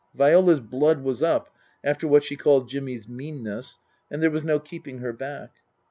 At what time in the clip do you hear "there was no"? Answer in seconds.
4.19-4.59